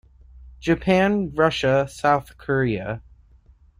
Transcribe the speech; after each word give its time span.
Japan, 0.59 1.31
Russia, 1.35 1.87
South 1.87 2.35
Korea. 2.35 3.03